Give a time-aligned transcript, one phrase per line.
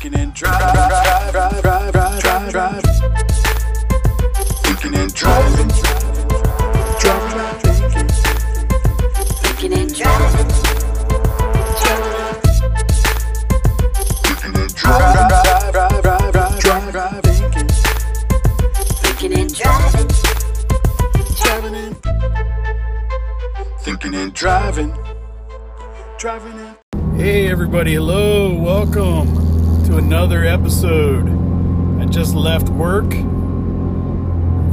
[0.00, 0.60] Thinking and drive,
[1.32, 2.82] drive, drive, drive, drive, driving, driving,
[4.62, 4.94] thinking.
[4.94, 5.68] And driving.
[14.76, 15.28] Drive,
[15.72, 17.68] drive, drive, drive, drive, thinking.
[19.02, 20.08] Thinking and driving.
[21.42, 21.96] Driving in.
[23.80, 24.96] Thinking and driving,
[26.18, 27.18] driving in.
[27.18, 29.47] Hey, everybody, hello, welcome
[29.88, 31.26] to another episode.
[31.98, 33.10] I just left work.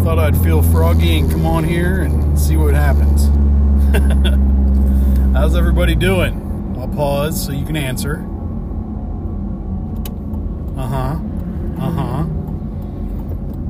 [0.04, 3.28] Thought I'd feel froggy and come on here and see what happens.
[5.34, 6.76] How's everybody doing?
[6.78, 8.26] I'll pause so you can answer.
[10.78, 11.20] Uh huh.
[11.80, 12.26] Uh huh.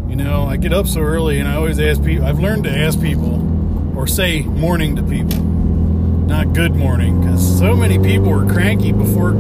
[0.10, 2.76] You know, I get up so early and I always ask people, I've learned to
[2.76, 5.44] ask people or say morning to people
[6.26, 9.34] not good morning because so many people are cranky before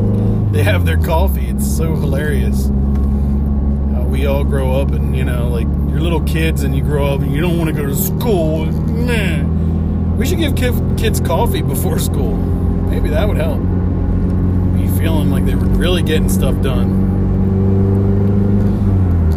[0.55, 1.47] they have their coffee.
[1.47, 2.67] It's so hilarious.
[2.67, 7.13] Uh, we all grow up and, you know, like you're little kids and you grow
[7.13, 8.65] up and you don't want to go to school.
[8.65, 9.43] Nah.
[10.15, 12.37] We should give kids coffee before school.
[12.37, 13.59] Maybe that would help.
[14.77, 17.03] Be feeling like they were really getting stuff done.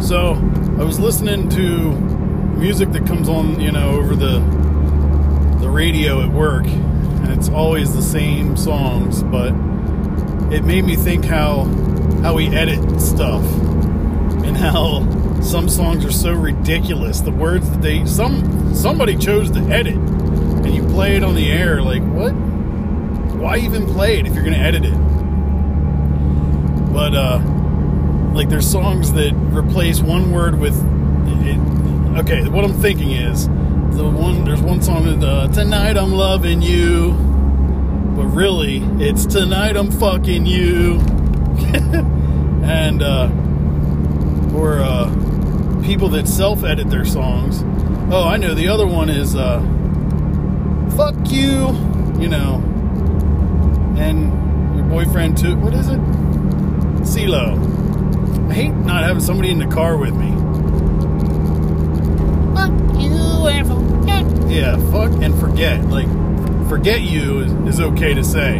[0.01, 0.35] So
[0.79, 1.91] I was listening to
[2.57, 4.39] music that comes on, you know, over the
[5.59, 9.51] the radio at work, and it's always the same songs, but
[10.51, 11.65] it made me think how
[12.21, 13.43] how we edit stuff
[14.43, 15.05] and how
[15.41, 17.21] some songs are so ridiculous.
[17.21, 21.51] The words that they some somebody chose to edit, and you play it on the
[21.51, 21.81] air.
[21.81, 22.33] Like what?
[23.39, 24.93] Why even play it if you're going to edit it?
[26.91, 27.39] But uh,
[28.33, 30.77] like there's songs that replace one word with.
[31.41, 31.59] It,
[32.19, 34.43] okay, what I'm thinking is the one.
[34.43, 37.13] There's one song that uh, tonight I'm loving you,
[38.19, 40.95] but really it's tonight I'm fucking you,
[42.65, 43.29] and uh,
[44.53, 47.63] or uh, people that self-edit their songs.
[48.11, 48.53] Oh, I know.
[48.53, 49.61] The other one is uh,
[50.97, 51.67] fuck you,
[52.19, 52.55] you know,
[53.97, 55.55] and your boyfriend too.
[55.55, 56.01] What is it?
[57.03, 58.49] CeeLo.
[58.49, 60.31] I hate not having somebody in the car with me.
[62.53, 64.51] Fuck you and forget.
[64.51, 65.85] Yeah, fuck and forget.
[65.85, 66.09] Like,
[66.69, 68.59] forget you is, is okay to say.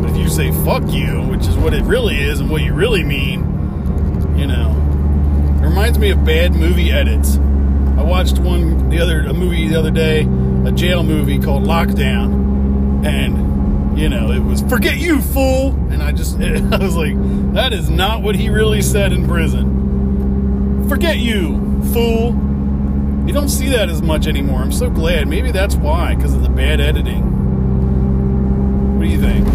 [0.00, 2.72] But if you say fuck you, which is what it really is and what you
[2.72, 3.40] really mean,
[4.38, 4.70] you know.
[5.60, 7.36] It reminds me of bad movie edits.
[7.36, 10.20] I watched one the other a movie the other day,
[10.64, 16.12] a jail movie called Lockdown, and you know, it was forget you fool, and I
[16.12, 17.14] just I was like,
[17.54, 20.88] that is not what he really said in prison.
[20.88, 22.28] Forget you, fool.
[23.26, 24.62] You don't see that as much anymore.
[24.62, 25.26] I'm so glad.
[25.26, 27.38] Maybe that's why, because of the bad editing.
[28.96, 29.46] What do you think?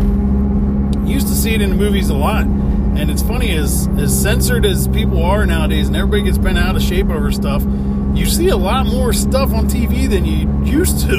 [1.08, 2.46] You used to see it in the movies a lot.
[2.46, 6.76] And it's funny, as, as censored as people are nowadays, and everybody gets bent out
[6.76, 7.64] of shape over stuff,
[8.14, 11.16] you see a lot more stuff on TV than you used to.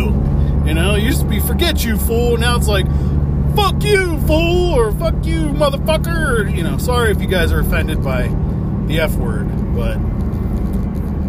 [0.66, 2.36] You know, it used to be forget you, fool.
[2.36, 2.86] Now it's like,
[3.56, 6.38] fuck you, fool, or fuck you, motherfucker.
[6.38, 8.28] Or, you know, sorry if you guys are offended by
[8.86, 9.98] the F word, but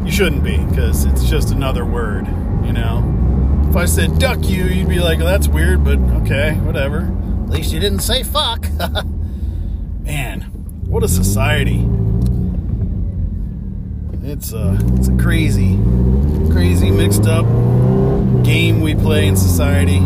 [0.06, 2.28] you shouldn't be because it's just another word,
[2.64, 3.04] you know.
[3.68, 7.12] If I said duck you, you'd be like, that's weird, but okay, whatever.
[7.46, 8.68] At least you didn't say fuck.
[10.02, 10.42] Man,
[10.88, 11.88] what a society.
[14.24, 15.78] It's a, it's a crazy,
[16.52, 17.46] crazy mixed up
[18.44, 20.02] game we play in society.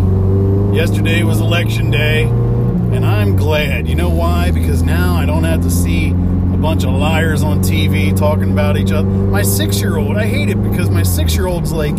[0.75, 3.87] Yesterday was election day, and I'm glad.
[3.87, 4.51] You know why?
[4.51, 8.75] Because now I don't have to see a bunch of liars on TV talking about
[8.75, 9.07] each other.
[9.07, 11.95] My six year old, I hate it because my six year old's like,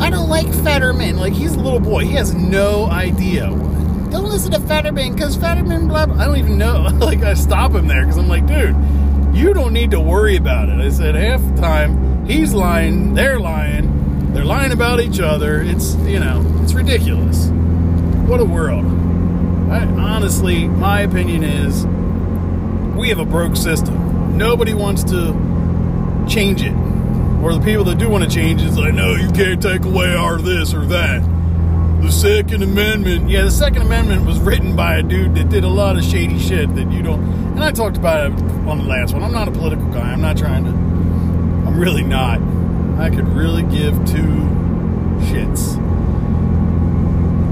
[0.00, 1.18] I don't like Fetterman.
[1.18, 2.04] Like, he's a little boy.
[2.06, 3.50] He has no idea.
[4.14, 6.22] Don't listen to Fetterman because Fetterman, blah, blah.
[6.22, 6.82] I don't even know.
[7.00, 8.76] like, I stop him there because I'm like, dude,
[9.34, 10.78] you don't need to worry about it.
[10.78, 15.60] I said, half the time, he's lying, they're lying, they're lying about each other.
[15.60, 17.46] It's, you know, it's ridiculous.
[18.28, 18.84] What a world.
[19.72, 21.84] I, honestly, my opinion is
[22.96, 24.38] we have a broke system.
[24.38, 25.32] Nobody wants to
[26.28, 26.72] change it.
[27.42, 29.84] Or the people that do want to change it is like, no, you can't take
[29.84, 31.33] away our this or that.
[32.04, 33.30] The Second Amendment.
[33.30, 36.38] Yeah, the Second Amendment was written by a dude that did a lot of shady
[36.38, 37.24] shit that you don't.
[37.24, 38.32] And I talked about it
[38.68, 39.22] on the last one.
[39.22, 40.12] I'm not a political guy.
[40.12, 40.70] I'm not trying to.
[40.70, 42.42] I'm really not.
[43.00, 44.26] I could really give two
[45.30, 45.76] shits.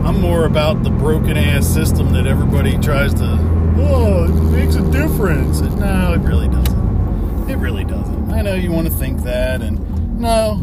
[0.04, 3.38] I'm more about the broken ass system that everybody tries to.
[3.78, 5.62] Oh, it makes a difference.
[5.62, 7.48] No, it really doesn't.
[7.48, 8.30] It really doesn't.
[8.30, 10.56] I know you want to think that, and no,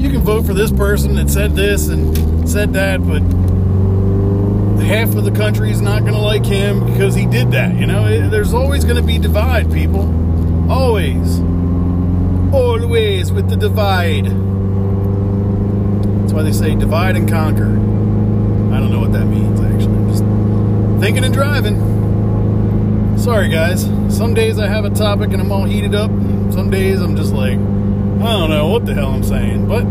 [0.00, 3.20] you can vote for this person that said this and said that, but
[4.84, 7.74] half of the country is not going to like him because he did that.
[7.76, 10.08] You know, It- there's always going to be divide, people.
[10.70, 11.40] Always.
[12.52, 14.24] Always with the divide.
[16.20, 17.66] That's why they say divide and conquer.
[18.74, 19.94] I don't know what that means, actually.
[19.96, 20.24] I'm just
[21.02, 21.78] thinking and driving.
[23.18, 23.84] Sorry, guys.
[24.08, 26.10] Some days I have a topic and I'm all heated up.
[26.52, 27.58] Some days I'm just like,
[28.20, 29.66] I don't know what the hell I'm saying.
[29.66, 29.84] But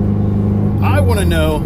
[0.85, 1.57] I want to know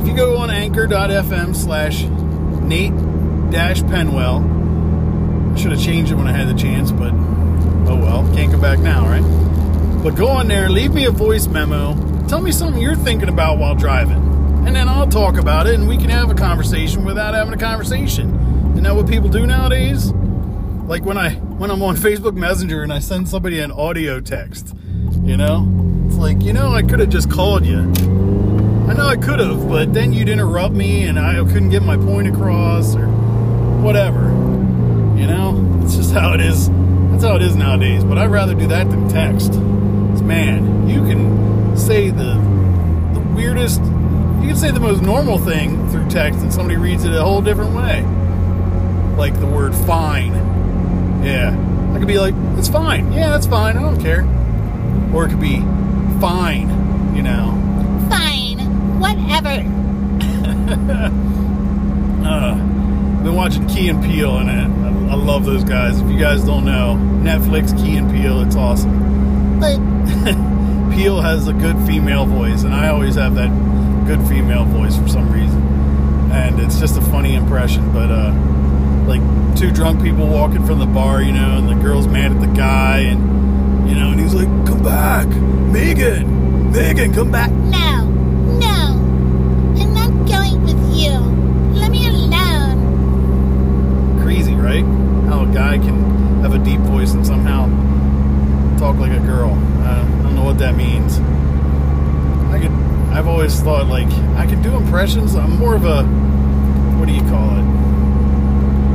[0.00, 2.92] if you go on anchor.fm slash Nate
[3.50, 4.52] dash Penwell.
[5.52, 8.22] I should have changed it when I had the chance, but oh well.
[8.34, 10.02] Can't go back now, right?
[10.04, 11.94] But go on there, leave me a voice memo.
[12.28, 14.22] Tell me something you're thinking about while driving.
[14.66, 17.58] And then I'll talk about it and we can have a conversation without having a
[17.58, 18.74] conversation.
[18.76, 20.12] You know what people do nowadays?
[20.86, 24.74] Like when I when I'm on Facebook Messenger and I send somebody an audio text,
[25.24, 25.66] you know?
[26.06, 27.78] It's like, you know, I could have just called you.
[28.88, 31.96] I know I could have, but then you'd interrupt me and I couldn't get my
[31.96, 34.28] point across or whatever.
[35.18, 35.80] You know?
[35.82, 36.68] It's just how it is.
[37.10, 38.04] That's how it is nowadays.
[38.04, 39.52] But I'd rather do that than text.
[39.52, 42.38] 'Cause, man, you can say the
[43.14, 43.80] the weirdest
[44.40, 47.40] you can say the most normal thing through text and somebody reads it a whole
[47.40, 48.04] different way.
[49.16, 50.32] Like the word fine.
[51.24, 51.56] Yeah.
[51.94, 53.12] I could be like, it's fine.
[53.12, 53.76] Yeah, that's fine.
[53.78, 54.26] I don't care.
[55.14, 55.60] Or it could be
[56.20, 56.68] fine,
[57.14, 57.52] you know.
[58.08, 58.58] Fine.
[59.00, 59.70] Whatever.
[62.24, 62.54] Uh,
[63.22, 66.00] been watching Key and Peele, and I, I love those guys.
[66.00, 69.60] If you guys don't know, Netflix Key and Peele, it's awesome.
[69.60, 69.76] But
[70.94, 73.50] Peele has a good female voice, and I always have that
[74.06, 75.60] good female voice for some reason.
[76.32, 78.32] And it's just a funny impression, but uh,
[79.06, 79.20] like
[79.58, 82.46] two drunk people walking from the bar, you know, and the girl's mad at the
[82.46, 83.43] guy, and
[83.86, 88.04] you know, and he's like, "Come back, Megan, Megan, come back." no.
[88.58, 89.00] No.
[89.80, 91.12] I'm not going with you.
[91.78, 92.78] Let me alone.
[94.22, 94.84] Crazy, right?
[95.28, 97.68] How a guy can have a deep voice and somehow
[98.78, 99.50] talk like a girl.
[99.52, 101.18] Uh, I don't know what that means.
[102.52, 102.72] I could.
[103.12, 105.34] I've always thought like I can do impressions.
[105.34, 106.04] I'm more of a
[106.98, 107.64] what do you call it?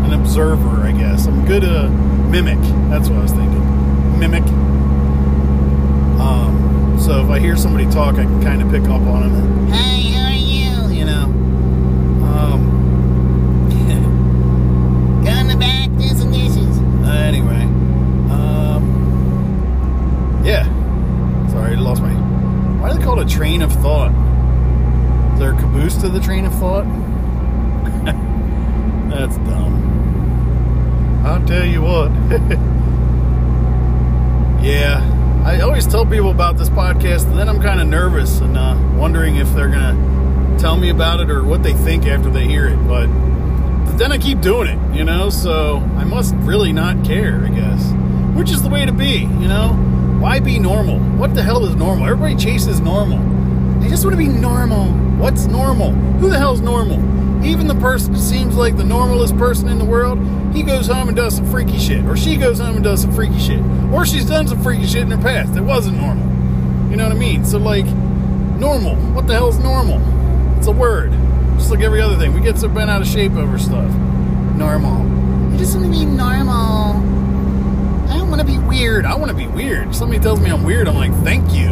[0.06, 1.28] An observer, I guess.
[1.28, 2.60] I'm good at a mimic.
[2.90, 4.20] That's what I was thinking.
[4.20, 4.44] Mimic.
[7.10, 9.68] So if I hear somebody talk, I can kind of pick up on them.
[9.72, 10.90] Hi, how are you?
[10.96, 11.24] You know.
[12.24, 12.62] Um,
[15.26, 16.78] Go back, do some dishes.
[17.08, 17.64] Anyway,
[18.30, 18.84] um,
[20.46, 20.66] yeah.
[21.50, 22.14] Sorry, I lost my.
[22.80, 24.12] Why do they call a train of thought?
[25.34, 26.86] Is there a caboose to the train of thought?
[29.10, 29.82] That's dumb.
[31.26, 32.12] I'll tell you what.
[34.64, 35.02] yeah,
[35.50, 38.78] I always tell people about this podcast, and then I'm kind of nervous and uh,
[38.96, 42.68] wondering if they're gonna tell me about it or what they think after they hear
[42.68, 42.78] it.
[42.88, 43.08] But
[43.98, 47.92] then I keep doing it, you know, so I must really not care, I guess.
[48.38, 49.70] Which is the way to be, you know?
[50.20, 51.00] Why be normal?
[51.18, 52.06] What the hell is normal?
[52.06, 53.18] Everybody chases normal.
[53.84, 54.86] I just want to be normal.
[55.18, 55.94] What's normal?
[55.94, 57.00] Who the hell's normal?
[57.44, 60.20] Even the person who seems like the normalest person in the world,
[60.54, 62.04] he goes home and does some freaky shit.
[62.06, 63.62] Or she goes home and does some freaky shit.
[63.94, 65.56] Or she's done some freaky shit in her past.
[65.56, 66.26] It wasn't normal.
[66.90, 67.46] You know what I mean?
[67.46, 68.96] So, like, normal.
[69.14, 70.02] What the hell's normal?
[70.58, 71.14] It's a word.
[71.58, 72.34] Just like every other thing.
[72.34, 73.90] We get so bent out of shape over stuff.
[74.56, 75.54] Normal.
[75.54, 76.98] I just want to be normal.
[78.10, 79.06] I don't want to be weird.
[79.06, 79.96] I want to be weird.
[79.96, 81.70] Somebody tells me I'm weird, I'm like, thank you.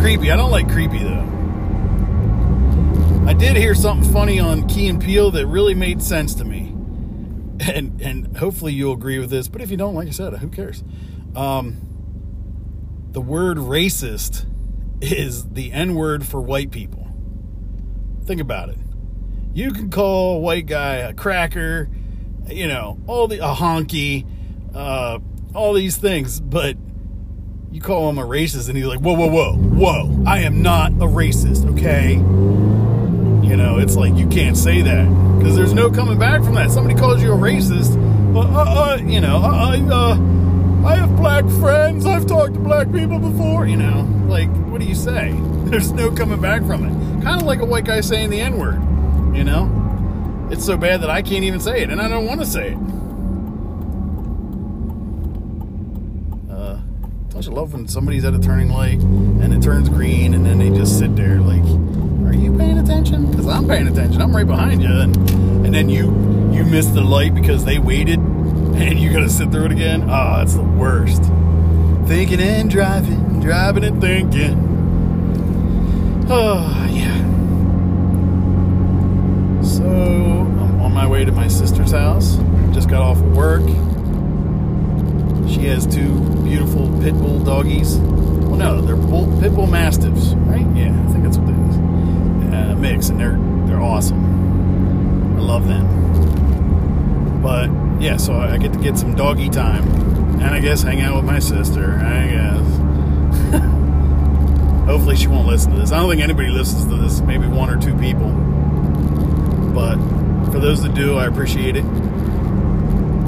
[0.00, 0.30] Creepy.
[0.30, 1.33] I don't like creepy, though.
[3.26, 6.74] I did hear something funny on Key and Peele that really made sense to me.
[7.60, 9.48] And and hopefully you'll agree with this.
[9.48, 10.84] But if you don't, like I said, who cares?
[11.34, 11.78] Um,
[13.12, 14.44] the word racist
[15.00, 17.08] is the N word for white people.
[18.24, 18.78] Think about it.
[19.54, 21.88] You can call a white guy a cracker,
[22.48, 24.26] you know, all the a honky,
[24.74, 25.18] uh,
[25.54, 26.76] all these things, but
[27.70, 30.24] you call him a racist, and he's like, "Whoa, whoa, whoa, whoa!
[30.26, 32.20] I am not a racist, okay?"
[33.54, 35.04] You know, it's like you can't say that
[35.38, 36.72] because there's no coming back from that.
[36.72, 37.94] Somebody calls you a racist,
[38.34, 42.04] uh, uh, uh you know, uh, uh, I have black friends.
[42.04, 43.68] I've talked to black people before.
[43.68, 45.30] You know, like what do you say?
[45.66, 47.22] There's no coming back from it.
[47.22, 48.82] Kind of like a white guy saying the N word.
[49.36, 52.40] You know, it's so bad that I can't even say it, and I don't want
[52.40, 52.78] to say it.
[56.52, 56.80] Uh,
[57.28, 60.58] don't you love when somebody's at a turning light and it turns green, and then
[60.58, 62.13] they just sit there like, "Are
[62.44, 64.20] you paying attention?" Because I'm paying attention.
[64.20, 65.16] I'm right behind you, and
[65.66, 66.04] and then you
[66.52, 70.04] you miss the light because they waited, and you got to sit through it again.
[70.08, 71.22] Ah, oh, it's the worst.
[72.06, 74.72] Thinking and driving, driving and thinking.
[76.28, 77.18] Oh, yeah.
[79.62, 82.36] So, So I'm on my way to my sister's house.
[82.72, 83.60] Just got off of work.
[85.46, 87.96] She has two beautiful pit bull doggies.
[87.98, 90.66] Well, no, they're bull, pit bull mastiffs, right?
[90.74, 91.36] Yeah, I think that's
[92.84, 95.38] mix, and they're they're awesome.
[95.38, 97.42] I love them.
[97.42, 99.88] But yeah, so I get to get some doggy time,
[100.34, 101.94] and I guess hang out with my sister.
[101.94, 102.66] I guess.
[104.86, 105.92] Hopefully, she won't listen to this.
[105.92, 107.22] I don't think anybody listens to this.
[107.22, 108.30] Maybe one or two people.
[109.74, 109.96] But
[110.52, 111.84] for those that do, I appreciate it.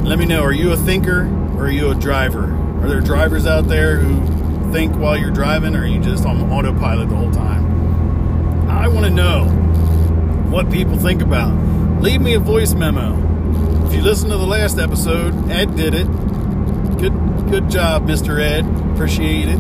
[0.05, 2.53] Let me know are you a thinker or are you a driver?
[2.83, 6.53] Are there drivers out there who think while you're driving or are you just on
[6.53, 7.66] autopilot the whole time?
[8.77, 9.47] I want to know
[10.51, 11.53] what people think about.
[12.03, 13.87] Leave me a voice memo.
[13.87, 16.07] If you listen to the last episode, Ed did it.
[16.99, 17.15] Good
[17.51, 18.39] good job, Mr.
[18.39, 18.67] Ed.
[18.95, 19.59] Appreciate it.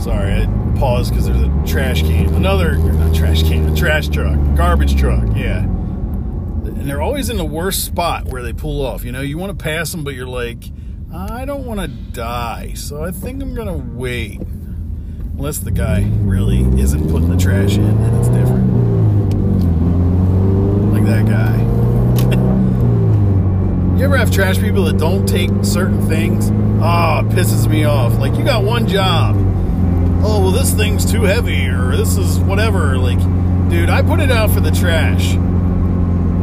[0.00, 0.46] Sorry, I
[0.78, 2.34] paused because there's a trash can.
[2.34, 5.24] Another, not trash can, a trash truck, garbage truck.
[5.36, 9.04] Yeah, and they're always in the worst spot where they pull off.
[9.04, 10.64] You know, you want to pass them, but you're like,
[11.14, 14.40] I don't want to die, so I think I'm gonna wait.
[15.38, 18.66] Unless the guy really isn't putting the trash in, then it's different.
[20.92, 21.56] Like that guy.
[23.98, 26.50] you ever have trash people that don't take certain things?
[26.82, 28.18] Ah, it pisses me off.
[28.18, 29.36] Like you got one job
[30.20, 33.18] oh well this thing's too heavy or this is whatever like
[33.70, 35.34] dude i put it out for the trash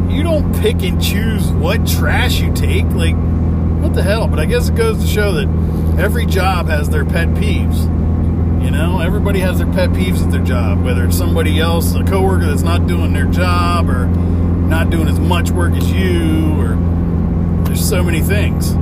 [0.10, 3.16] you don't pick and choose what trash you take like
[3.82, 7.04] what the hell but i guess it goes to show that every job has their
[7.04, 8.05] pet peeves
[8.66, 12.04] you know everybody has their pet peeves at their job whether it's somebody else a
[12.04, 16.76] coworker that's not doing their job or not doing as much work as you or
[17.64, 18.76] there's so many things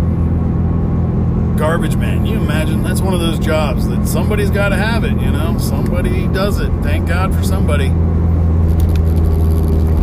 [1.57, 2.25] garbage man.
[2.25, 5.57] You imagine that's one of those jobs that somebody's got to have it, you know?
[5.59, 6.69] Somebody does it.
[6.81, 7.89] Thank God for somebody.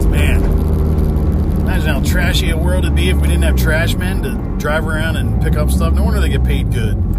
[0.07, 0.43] Man,
[1.61, 4.87] imagine how trashy a world it'd be if we didn't have trash men to drive
[4.87, 5.93] around and pick up stuff.
[5.93, 7.10] No wonder they get paid good.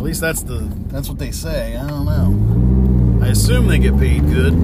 [0.00, 1.76] At least that's the that's what they say.
[1.76, 3.24] I don't know.
[3.24, 4.54] I assume they get paid good.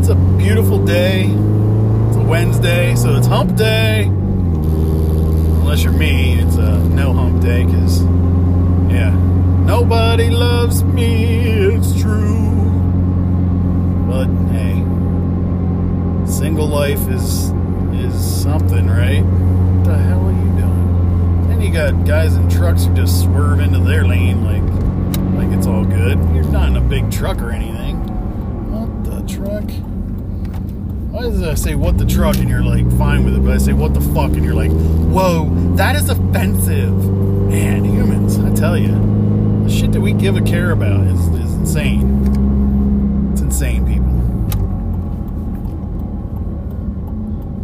[0.00, 1.24] It's a beautiful day.
[1.26, 4.10] It's a Wednesday, so it's hump day
[5.66, 8.02] unless you're me, it's a no hump day because,
[8.88, 9.10] yeah,
[9.66, 11.42] nobody loves me,
[11.74, 12.46] it's true.
[14.08, 14.76] But hey,
[16.30, 17.50] single life is
[17.92, 19.22] is something, right?
[19.22, 20.45] What the hell are you?
[21.56, 24.62] Then you got guys in trucks who just swerve into their lane like
[25.42, 26.18] like it's all good.
[26.34, 27.96] You're not in a big truck or anything.
[28.70, 29.64] What the truck?
[31.12, 33.56] Why does I say what the truck and you're like fine with it, but I
[33.56, 36.92] say what the fuck and you're like, whoa, that is offensive.
[37.48, 38.92] Man, humans, I tell you,
[39.64, 43.30] the shit that we give a care about is, is insane.
[43.32, 44.12] It's insane, people.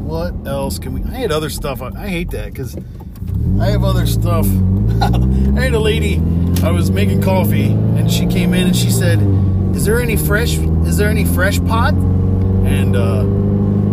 [0.08, 1.02] What else can we?
[1.12, 1.82] I had other stuff.
[1.82, 2.74] I, I hate that because
[3.60, 4.46] I have other stuff.
[5.00, 6.20] I had a lady.
[6.62, 9.20] I was making coffee, and she came in and she said,
[9.74, 10.54] "Is there any fresh?
[10.54, 13.22] Is there any fresh pot?" And, uh,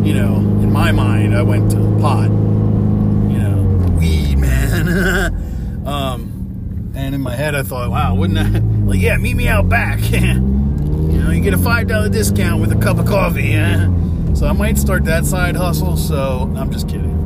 [0.05, 2.29] you know, in my mind, I went to pot.
[2.29, 4.87] You know, weed, man.
[5.87, 9.67] um, and in my head, I thought, wow, wouldn't that, like, yeah, meet me out
[9.69, 9.99] back.
[10.11, 13.53] you know, you get a $5 discount with a cup of coffee.
[13.53, 13.87] Eh?
[14.35, 15.97] So I might start that side hustle.
[15.97, 17.17] So I'm just kidding.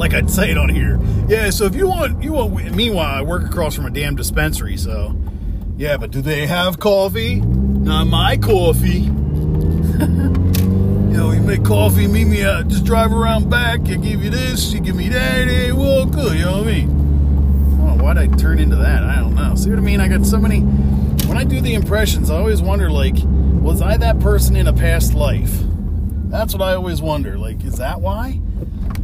[0.00, 0.98] Like I'd say it on here.
[1.28, 4.78] Yeah, so if you want, you want, meanwhile, I work across from a damn dispensary.
[4.78, 5.14] So,
[5.76, 7.42] yeah, but do they have coffee?
[7.42, 9.00] Not my coffee.
[9.00, 9.10] you
[10.00, 14.72] know, you make coffee, meet me out, just drive around back, I give you this,
[14.72, 17.80] you give me that, hey, well, good, you know what I mean?
[17.82, 19.02] Oh, why'd I turn into that?
[19.02, 19.54] I don't know.
[19.54, 20.00] See what I mean?
[20.00, 23.98] I got so many, when I do the impressions, I always wonder, like, was I
[23.98, 25.52] that person in a past life?
[26.30, 27.36] That's what I always wonder.
[27.36, 28.40] Like, is that why?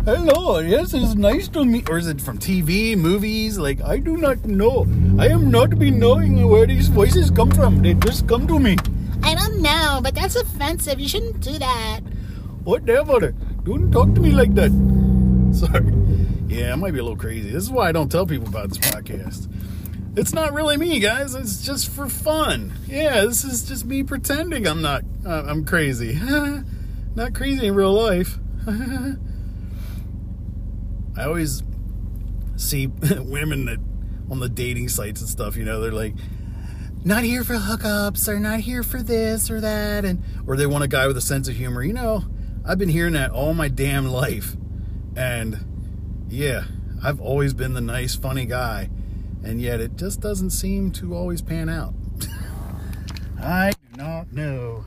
[0.06, 1.90] Hello, yes, it's nice to meet.
[1.90, 3.58] Or is it from TV, movies?
[3.58, 4.86] Like, I do not know.
[5.18, 7.82] I am not be knowing where these voices come from.
[7.82, 8.76] They just come to me.
[9.24, 11.00] I don't know, but that's offensive.
[11.00, 12.02] You shouldn't do that.
[12.62, 13.32] Whatever.
[13.64, 14.70] Don't talk to me like that.
[15.52, 15.92] Sorry.
[16.46, 17.50] Yeah, I might be a little crazy.
[17.50, 19.52] This is why I don't tell people about this podcast.
[20.16, 21.34] It's not really me, guys.
[21.34, 22.72] It's just for fun.
[22.86, 25.02] Yeah, this is just me pretending I'm not.
[25.26, 26.14] Uh, I'm crazy.
[27.16, 28.38] not crazy in real life.
[31.16, 31.62] I always
[32.56, 32.86] see
[33.18, 33.78] women that
[34.30, 35.56] on the dating sites and stuff.
[35.56, 36.14] You know, they're like,
[37.04, 40.82] not here for hookups or not here for this or that and or they want
[40.82, 42.24] a guy with a sense of humor you know
[42.64, 44.56] i've been hearing that all my damn life
[45.14, 45.56] and
[46.28, 46.64] yeah
[47.04, 48.90] i've always been the nice funny guy
[49.44, 51.94] and yet it just doesn't seem to always pan out
[53.38, 54.84] I do not know.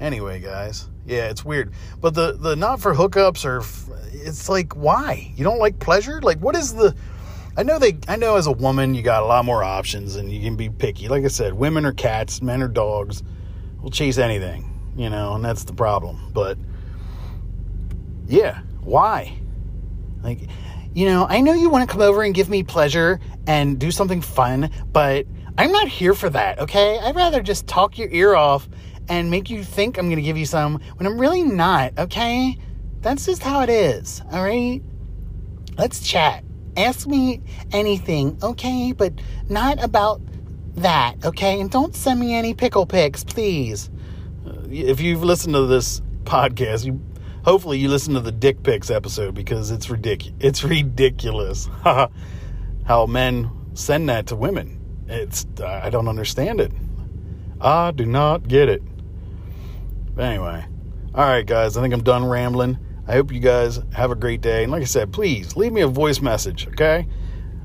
[0.00, 1.72] Anyway, guys, yeah, it's weird.
[2.00, 3.62] But the the not for hookups or
[4.12, 6.20] it's like why you don't like pleasure?
[6.20, 6.94] Like, what is the?
[7.56, 7.98] I know they.
[8.08, 10.70] I know as a woman, you got a lot more options and you can be
[10.70, 11.08] picky.
[11.08, 13.22] Like I said, women are cats, men are dogs.
[13.80, 16.30] We'll chase anything, you know, and that's the problem.
[16.32, 16.56] But
[18.26, 19.36] yeah, why?
[20.22, 20.48] Like,
[20.94, 23.90] you know, I know you want to come over and give me pleasure and do
[23.90, 25.26] something fun, but
[25.58, 26.98] I'm not here for that, okay?
[26.98, 28.68] I'd rather just talk your ear off
[29.08, 32.58] and make you think I'm going to give you some when I'm really not, okay?
[33.00, 34.80] That's just how it is, all right?
[35.76, 36.44] Let's chat.
[36.76, 37.42] Ask me
[37.72, 38.92] anything, okay?
[38.92, 39.14] But
[39.48, 40.20] not about
[40.76, 41.60] that, okay?
[41.60, 43.90] And don't send me any pickle pics, please.
[44.46, 47.00] Uh, if you've listened to this podcast, you
[47.44, 50.36] hopefully you listened to the dick pics episode because it's ridiculous.
[50.40, 54.78] It's ridiculous how men send that to women.
[55.08, 56.72] It's I don't understand it.
[57.60, 58.82] I do not get it.
[60.14, 60.66] But anyway,
[61.14, 61.76] all right, guys.
[61.76, 62.78] I think I'm done rambling.
[63.06, 64.62] I hope you guys have a great day.
[64.62, 67.06] And like I said, please leave me a voice message, okay?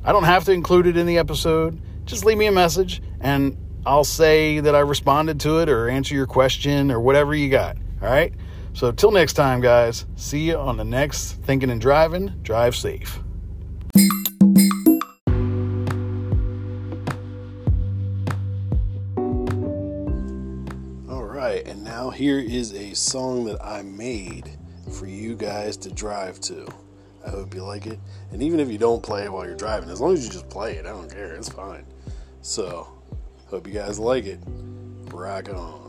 [0.04, 1.80] I don't have to include it in the episode.
[2.06, 6.16] Just leave me a message and I'll say that I responded to it or answer
[6.16, 7.78] your question or whatever you got.
[8.02, 8.34] All right?
[8.74, 12.28] So, till next time, guys, see you on the next Thinking and Driving.
[12.44, 13.20] Drive safe.
[22.18, 24.50] Here is a song that I made
[24.92, 26.68] for you guys to drive to.
[27.24, 28.00] I hope you like it.
[28.32, 30.50] And even if you don't play it while you're driving, as long as you just
[30.50, 31.36] play it, I don't care.
[31.36, 31.86] It's fine.
[32.42, 32.88] So,
[33.46, 34.40] hope you guys like it.
[35.12, 35.87] Rock on.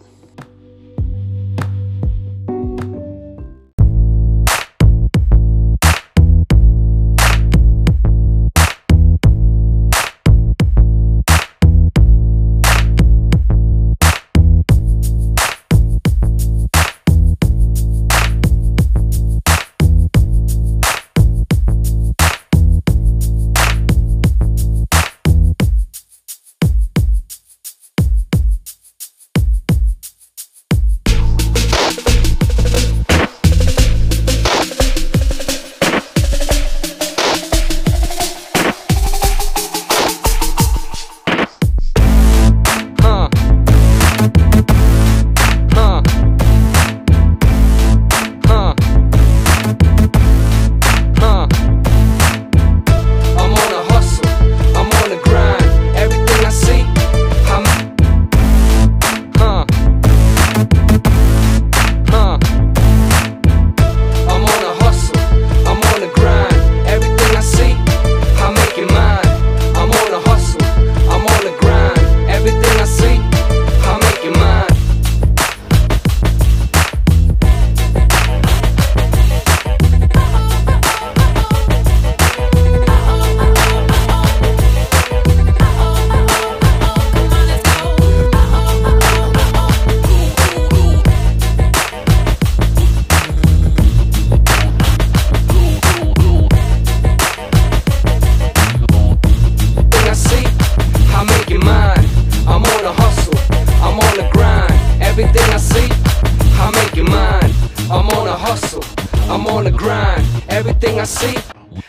[111.08, 111.36] see,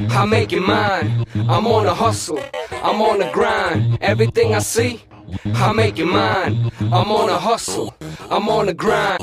[0.09, 1.25] I make it mine.
[1.35, 3.97] I'm on a hustle, I'm on a grind.
[4.01, 5.01] Everything I see,
[5.45, 6.71] I make it mine.
[6.79, 7.93] I'm on a hustle,
[8.29, 9.21] I'm on a grind.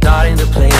[0.00, 0.73] Starting to play